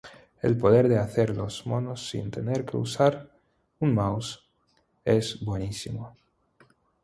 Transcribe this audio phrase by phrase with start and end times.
[0.41, 3.37] El poder hacer los monos sin tener que usar
[3.77, 4.49] un mouse
[5.05, 6.17] es buenísimo.